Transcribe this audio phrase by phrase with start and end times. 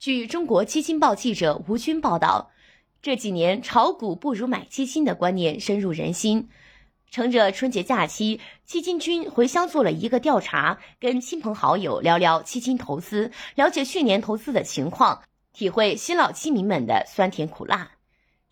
[0.00, 2.52] 据中国基金报记者吴军报道，
[3.02, 6.48] 这几年炒股不如买基金的观念深入人心。
[7.10, 15.20] 乘着春节假期，基金君回乡做了一个调查，跟亲朋好友聊聊基金投资，了解去年投资的情况，
[15.52, 17.90] 体会新老基民们的酸甜苦辣。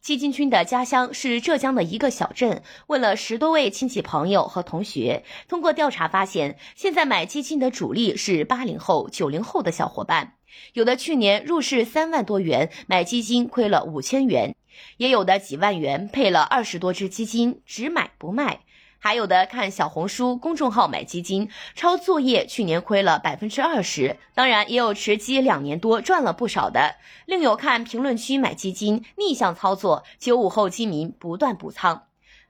[0.03, 10.35] 基金君的家乡是浙江的一个小镇，问了十多位亲戚朋友和同学，通过调查发现，现在买基金的主力是八零后、九零后的小伙伴，
[10.73, 14.55] 有的去年入市三万多元买基金亏了五千元，
[14.97, 18.61] 也有的几万元配了二十多只基金，只买不卖。
[19.01, 24.17] 还有的看小红书公众号买基金抄作业，去年亏了百分之二十。
[24.35, 26.97] 当然，也有持基两年多赚了不少的。
[27.25, 32.07] 另有看评论区买基金逆向操作，九五后基民不断补仓。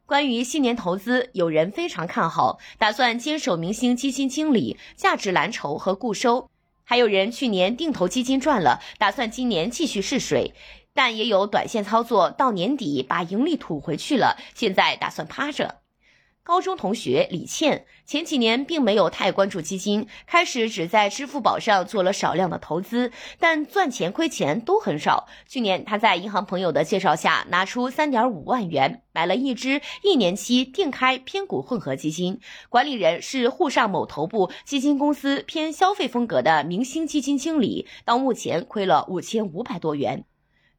[0.06, 6.48] 关于新年投资，有人非常看好，打算坚守明星基金经理、价值蓝筹和固收；
[6.88, 10.54] 还有人去年定投基金赚了，打算今年继续试水。
[10.94, 15.82] 但也有短线操作，到年底把盈利吐回去了，现在打算趴着。
[16.48, 25.28] 高中同学李倩前几年并没有太关注基金，开始只在支付宝上做了少量的投资，但赚钱亏钱都很少。
[25.46, 32.40] 去年她在银行朋友的介绍下，拿出三点五万元买了一只一年期定开偏股混合基金，
[32.70, 40.24] 管理人是沪上某头部基金公司偏消费风格的明星基金经理，到目前亏了五千五百多元。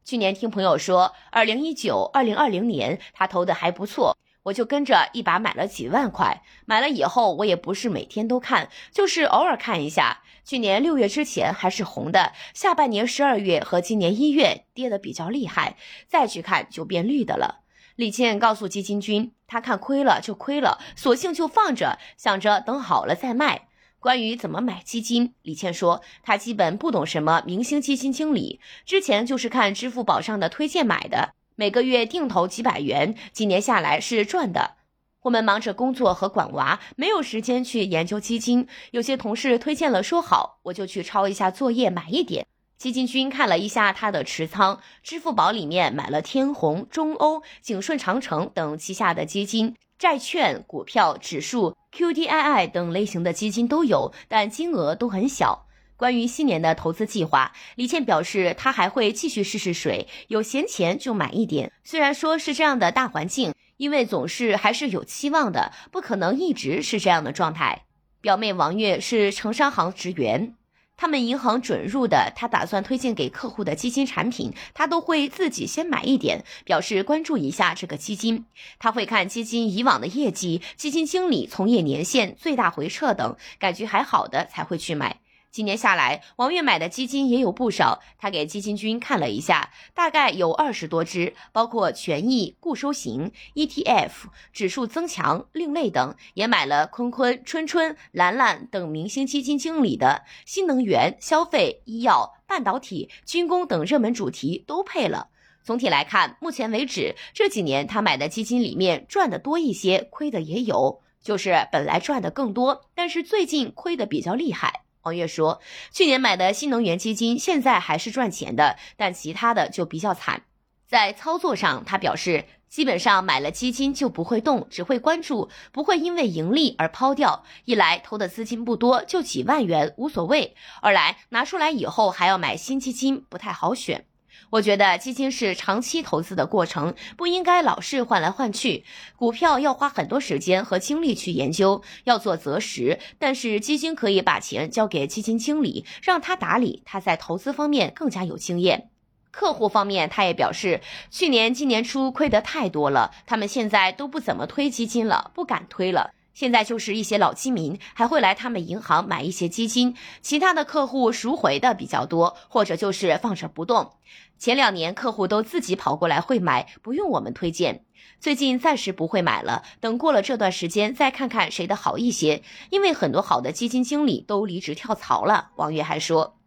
[0.04, 4.18] 去年听朋友说，二零一九、二零二零年他投的还不错。
[4.50, 10.22] 我就跟着一把买了几万块，买了以后我也不是每天都看，就是偶尔看一下。
[10.44, 15.76] 去年六月之前还是红的，下半年十二月和今年一月跌得比较厉害，
[16.08, 17.60] 再去看就变绿的了。
[17.94, 23.68] 李倩告诉基金君，他看亏了就亏了，索性就放着，想着等好了再卖。
[24.00, 31.34] 关于怎么买基金，李倩说她基本不懂什么明星基金经理，之前就是看支付宝上的推荐买的。
[31.60, 34.76] 每个月定投几百元，几年下来是赚的。
[35.24, 38.66] 我们忙着工作和管娃，没有时间去研究基金。
[38.92, 42.46] 有些同事推荐了说好，我就去抄一下作业买一点。
[42.78, 55.66] 基金君看了一下他的持仓，支付宝里面买了天弘、中欧、景顺长城等旗下的基金，债券、股票、指数、QDII 等类型的基金都有，但金额都很小。
[56.00, 61.70] 关于新年的投资计划，李倩表示，她还会继续试试水，有闲钱就买一点。
[61.84, 67.82] 虽然说是这样的大环境，因为总是还是有期望的，不可能一直是这样的状态。
[68.22, 70.54] 表妹王月是城商行职员，
[70.96, 78.46] 他们银行准入的，她打算推荐给客户的基金产品，她都会自己先买一点，表示关注一下这个基金。
[78.78, 85.19] 他会看基金以往的业绩、基金经理从业年限、最大回撤等，感觉还好的才会去买。
[85.50, 88.00] 今年下来，王月买的基金也有不少。
[88.18, 94.10] 他给基金君看了一下，大概有二十多只，包括权益、固收型、ETF、
[94.52, 105.30] 指数增强、另类等，也买了坤坤、春春、兰兰等明星基金经理的新能源、消费、医药、半导体、军工等热门主题都配了。
[105.64, 114.84] 总体来看，目前为止这几年他买的基金里面赚的多一些，亏的也有，就是本来赚的更多，但是最近亏的比较厉害。
[115.02, 120.42] 王月说，去年买的新能源基金现在还是赚钱的，但其他的就比较惨。
[120.86, 127.44] 在操作上，他表示，基本上买了基金就不会动，只会关注，不会因为盈利而抛掉。
[127.64, 130.52] 一来投的资金不多，就几万元无所谓；
[130.82, 134.04] 二来拿出来以后还要买新基金，不太好选。
[134.50, 138.84] 我觉得基金是长期投资的过程，不应该老是换来换去。
[139.16, 142.98] 股票要花很多时间和精力去研究，要做择时。
[143.18, 148.88] 但是基金可以把钱交给基金经理，让他打理，他在投资方面更加有经验。
[149.30, 156.12] 客户方面，他也表示，去年、今年初亏得太多了，他们现在都不怎么推基金了，不敢推了。
[156.40, 163.92] 现在就是一些老基民还会来他们银行买一些基金，其他的客户赎回的比较多，或者就是放着不动。
[164.38, 167.84] 前两年客户都自己跑过来会买，不用我们推荐。
[168.18, 175.50] 最近暂时不会买了，等过了这段时间再看看谁的好一些，因为很多好的基金经理都离职跳槽了。
[175.56, 176.39] 王月还说。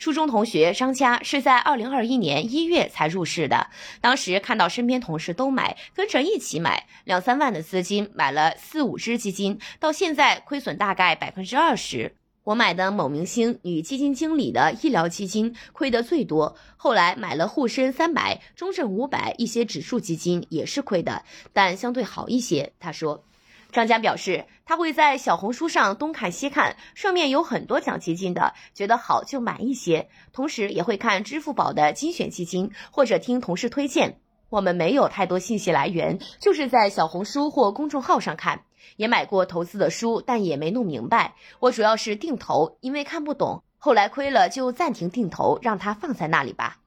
[0.00, 3.66] 初中同学张佳是在二零二一年一月才入市的，
[4.00, 12.14] 当时看到身边同事都买，跟着一起买，两三万的资金买了四五只基金，到现在亏损大概百分之二十。
[12.44, 22.72] 我买的某明星女基金经理的医疗基金亏得最多，后来买了沪深三百、中证五百一些指数基金也是亏的，但相对好一些。
[22.80, 23.22] 他说。
[23.72, 34.18] 张佳表示，他会在小红书上东看西看，上面有很多讲基金的，觉得好就买一些，同时也会看支付宝的精选基金，或者听同事推荐。
[34.48, 38.62] 我们没有太多信息来源，就是在小红书或公众号上看，
[38.96, 41.34] 也买过投资的书，但也没弄明白。
[41.60, 46.78] 我主要是定投，因为看不懂，后来亏了就暂停定投，让它放在那里吧。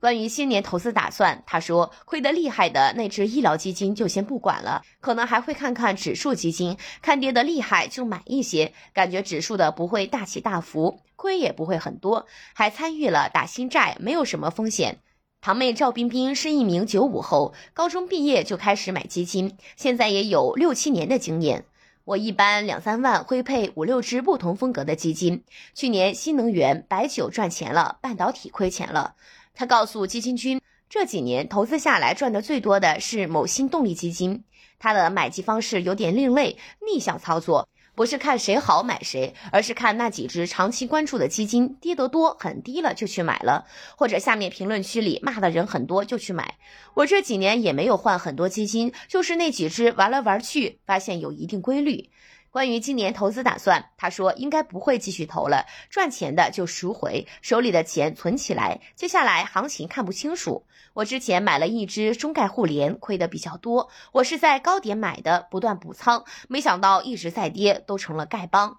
[0.00, 14.98] 关于新年投资打算，他说亏得厉害的那只医疗基金就先不管了，可能还会看看指数基金，看跌得厉害就买一些，感觉指数的不会大起大伏，亏也不会很多，还参与了打新债，没有什么风险。
[15.42, 21.64] 堂妹赵彬彬是一名九五后，高中毕业就开始买基金，现在也有六七年的经验。
[22.04, 25.44] 我一般两三万会配五六只不同风格的基金，
[25.74, 29.14] 去年新能源、白酒赚钱了，半导体亏钱了。
[29.60, 30.58] 他告诉基金君，
[30.88, 34.42] 这几年投资下来赚的最多的是某新动力基金。
[34.78, 43.66] 他的买基方式有点另类，逆向操作，不是看谁好买谁，而是看那几只长期关注的基金跌得多，很低了就去买了，
[43.98, 46.54] 或者下面评论区里骂的人很多就去买。
[46.94, 52.08] 我这几年也没有换很多基金，就是那几只玩来玩去，发现有一定规律。
[52.50, 58.80] 关于今年投资打算，他说应该不会继续投了，赚钱的就赎回，手里的钱存起来。
[58.96, 60.64] 接下来行情看不清楚。
[60.92, 63.88] 我之前买了一只中概互联，亏的比较多。
[64.10, 68.78] 我是在高点买的，不断补仓，没想到一直在跌，都成了丐帮。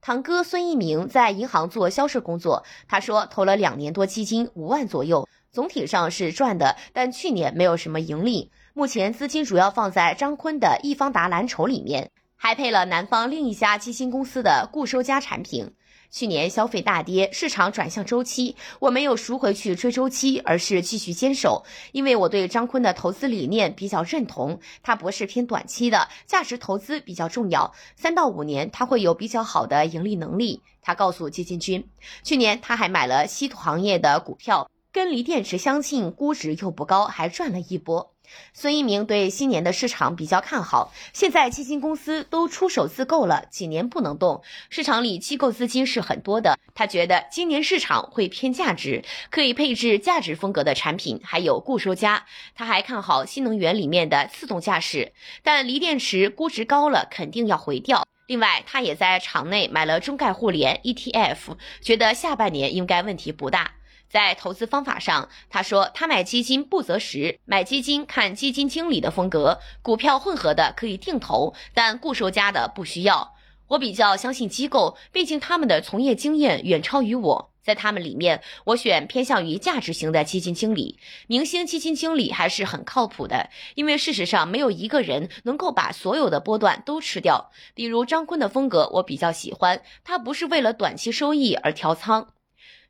[0.00, 8.50] 堂哥孙一鸣在银行做销售工作，他说投了两年多基金，五万左右，总体上是赚的，但去年没有什么盈利。
[8.72, 12.10] 目前资金主要放在张坤的易方达蓝筹里面。
[12.36, 15.74] 还配了南方另一家基金公司的固收加产品。
[16.08, 24.60] 去年消费大跌，市场转向周期，我没有赎回去追周期，而是继续坚守，因为我对张坤的投资理念比较认同。
[24.84, 30.62] 他不是偏短期的，价值投资比较重要，三到五年他会有比较好的盈利能力。
[30.80, 31.88] 他告诉基金君，
[32.22, 38.14] 去年他还买了稀土行业的股票，跟锂电池相近，估值又不高，还赚了一波。
[38.52, 46.58] 孙一鸣对新年的市场比较看好，现在基金公司都出手自购了，几年不能动，市场里机构资金是很多的。
[46.74, 52.26] 他觉得今年市场会偏价值，可以配置价值风格的产品，还有固收加。
[52.54, 55.12] 他还看好新能源里面的自动驾驶，
[55.42, 58.06] 但锂电池估值高了，肯定要回调。
[58.26, 63.72] 另外，他也在场内买了中概互联 ETF，觉得下半年应该问题不大。
[64.08, 73.34] 在投资方法上，他说他买基金不择时，买基金看基金经理的风格，股票混合的可以定投，但固收加的不需要。
[73.68, 81.00] 我比较相信机构，毕竟他们的从业经验远超于我，在他们里面，我选偏向于价值型的基金经理。
[81.26, 87.50] 明星基金经理还是很靠谱的，因为事实上没有一个人能够把所有的波段都吃掉。
[87.74, 92.28] 比如张坤的风格，我比较喜欢，他不是为了短期收益而调仓。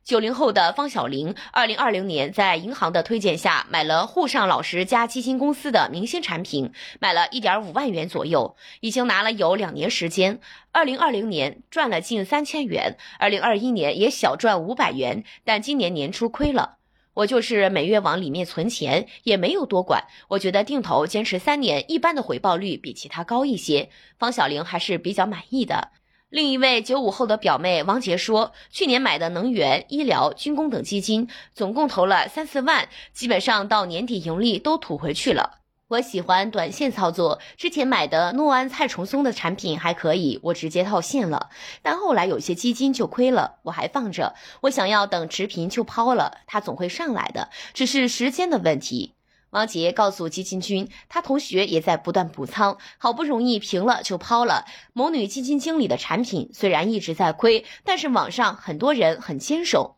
[0.07, 6.71] 九零后的方小玲，二零二零年在银行的推荐下买了沪上老师加基金公司的明星产品，
[7.01, 10.39] 买了一点五万元左右，已经拿了有两年时间。
[10.71, 16.77] 二零二零年赚了近三千元，二零二一年也小赚五百元，但今年年初亏了。
[17.15, 20.05] 我就是每月往里面存钱，也没有多管。
[20.29, 23.89] 我觉得定投坚持三年，一般的回报率比其他高一些。
[24.17, 25.89] 方小玲还是比较满意的。
[26.29, 35.59] 另一位九五后的表妹王杰说，去年买的能源、医疗、军工等基金，总共投了三四万，基本上到年底盈利都吐回去了。
[35.87, 41.49] 我喜欢短线操作，之前买的诺安蔡崇松的产品还可以，我直接套现了，
[41.81, 49.13] 但后来有些基金就亏了，我还放着，我想要等持平就抛了，它总会上来的，只是时间的问题。
[49.57, 54.65] 王杰告诉基金君，他同学也在不断补仓，好不容易平了就抛了。
[54.93, 59.97] 某女基金经理的产品虽然一直在亏，但是网上很多人很坚守。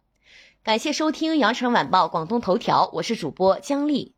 [0.63, 4.15] 感谢收听羊城晚报广东头条，我是主播姜丽。